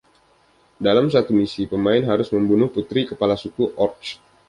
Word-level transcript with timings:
Dalam 0.87 1.07
satu 1.15 1.29
misi, 1.39 1.63
pemain 1.73 2.01
harus 2.11 2.29
membunuh 2.35 2.69
putri 2.75 3.01
kepala 3.09 3.35
suku 3.43 3.63
Orc. 3.85 4.01